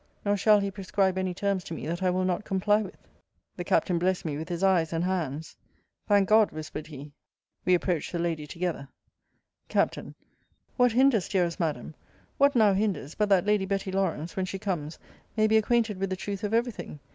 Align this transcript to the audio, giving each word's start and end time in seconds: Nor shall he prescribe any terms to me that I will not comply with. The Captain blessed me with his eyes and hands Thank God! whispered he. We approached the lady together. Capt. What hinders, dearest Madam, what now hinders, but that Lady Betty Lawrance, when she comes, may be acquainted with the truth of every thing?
Nor 0.25 0.35
shall 0.35 0.57
he 0.59 0.71
prescribe 0.71 1.15
any 1.15 1.31
terms 1.31 1.63
to 1.65 1.75
me 1.75 1.85
that 1.85 2.01
I 2.01 2.09
will 2.09 2.25
not 2.25 2.43
comply 2.43 2.81
with. 2.81 2.97
The 3.55 3.63
Captain 3.63 3.99
blessed 3.99 4.25
me 4.25 4.35
with 4.35 4.49
his 4.49 4.63
eyes 4.63 4.91
and 4.93 5.03
hands 5.03 5.55
Thank 6.07 6.27
God! 6.27 6.49
whispered 6.51 6.87
he. 6.87 7.11
We 7.65 7.75
approached 7.75 8.11
the 8.11 8.17
lady 8.17 8.47
together. 8.47 8.87
Capt. 9.69 9.99
What 10.75 10.93
hinders, 10.93 11.29
dearest 11.29 11.59
Madam, 11.59 11.93
what 12.39 12.55
now 12.55 12.73
hinders, 12.73 13.13
but 13.13 13.29
that 13.29 13.45
Lady 13.45 13.67
Betty 13.67 13.91
Lawrance, 13.91 14.35
when 14.35 14.47
she 14.47 14.57
comes, 14.57 14.97
may 15.37 15.45
be 15.45 15.57
acquainted 15.57 15.99
with 15.99 16.09
the 16.09 16.15
truth 16.15 16.43
of 16.43 16.51
every 16.51 16.71
thing? 16.71 16.99